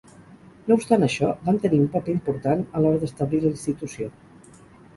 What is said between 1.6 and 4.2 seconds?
tenir un paper important a l'hora d'establir la institució.